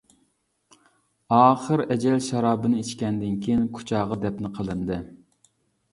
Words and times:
ئاخىر 1.39 1.83
ئەجەل 1.95 2.17
شارابىنى 2.29 2.81
ئىچكەندىن 2.85 3.39
كېيىن 3.45 3.69
كۇچاغا 3.79 4.19
دەپنە 4.25 4.53
قىلىندى. 4.57 5.03